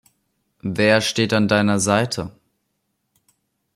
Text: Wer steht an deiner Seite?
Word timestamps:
Wer 0.63 0.99
steht 0.99 1.31
an 1.31 1.47
deiner 1.47 1.79
Seite? 1.79 2.31